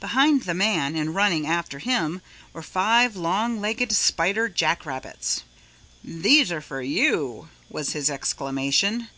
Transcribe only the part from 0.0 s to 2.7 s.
Behind the man and running after him were